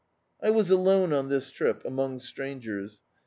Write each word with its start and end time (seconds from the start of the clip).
I 0.41 0.49
was 0.49 0.71
alcme 0.71 1.09
cm 1.09 1.29
this 1.29 1.51
trip, 1.51 1.83
am(Hig 1.85 2.21
strangers. 2.21 3.03